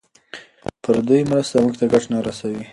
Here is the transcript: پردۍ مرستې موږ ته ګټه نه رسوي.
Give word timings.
پردۍ 0.83 1.19
مرستې 1.31 1.57
موږ 1.63 1.73
ته 1.79 1.85
ګټه 1.91 2.07
نه 2.13 2.17
رسوي. 2.27 2.65